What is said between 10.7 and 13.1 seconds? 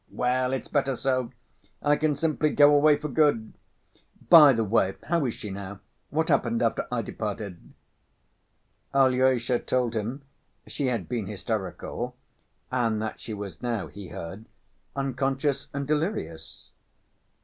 had been hysterical, and